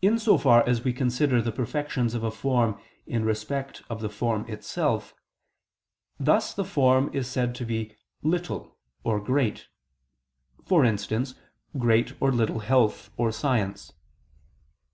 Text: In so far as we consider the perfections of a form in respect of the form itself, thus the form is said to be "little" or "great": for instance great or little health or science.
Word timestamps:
In 0.00 0.18
so 0.18 0.38
far 0.38 0.66
as 0.66 0.82
we 0.82 0.94
consider 0.94 1.42
the 1.42 1.52
perfections 1.52 2.14
of 2.14 2.24
a 2.24 2.30
form 2.30 2.80
in 3.06 3.22
respect 3.22 3.82
of 3.90 4.00
the 4.00 4.08
form 4.08 4.46
itself, 4.48 5.14
thus 6.18 6.54
the 6.54 6.64
form 6.64 7.10
is 7.12 7.28
said 7.30 7.54
to 7.56 7.66
be 7.66 7.94
"little" 8.22 8.78
or 9.04 9.20
"great": 9.20 9.68
for 10.64 10.86
instance 10.86 11.34
great 11.76 12.14
or 12.18 12.32
little 12.32 12.60
health 12.60 13.10
or 13.18 13.30
science. 13.30 13.92